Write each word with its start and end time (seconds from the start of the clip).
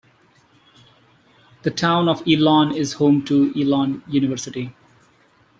The 1.61 1.69
town 1.69 2.09
of 2.09 2.27
Elon 2.27 2.73
is 2.75 2.93
home 2.93 3.23
to 3.25 3.53
Elon 3.55 4.01
University. 4.07 4.73